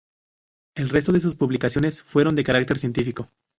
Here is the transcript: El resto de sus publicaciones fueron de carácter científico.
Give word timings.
El 0.75 0.89
resto 0.89 1.11
de 1.11 1.19
sus 1.19 1.35
publicaciones 1.35 2.01
fueron 2.01 2.33
de 2.35 2.43
carácter 2.43 2.79
científico. 2.79 3.29